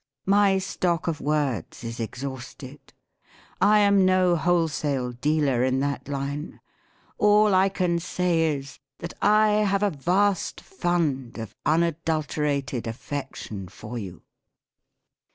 My 0.25 0.57
stock 0.57 1.05
of 1.05 1.21
words 1.21 1.83
is 1.83 1.99
ex 1.99 2.23
hausted, 2.23 2.79
I 3.61 3.77
am 3.77 4.03
no 4.03 4.35
wholesale 4.35 5.11
dealer 5.11 5.63
in 5.63 5.79
that 5.81 6.07
line. 6.07 6.59
All 7.19 7.53
I 7.53 7.69
can 7.69 7.99
say 7.99 8.51
is, 8.57 8.79
that 8.97 9.13
I 9.21 9.49
have 9.61 9.83
a 9.83 9.91
vast 9.91 10.59
fund 10.59 11.37
of 11.37 11.53
unadulterated 11.67 12.87
affection 12.87 13.67
for 13.67 13.99
you." 13.99 14.23